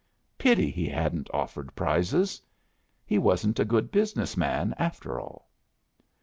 [0.39, 2.41] Pity he hadn't offered prizes!
[3.05, 5.47] He wasn't a good business man, after all!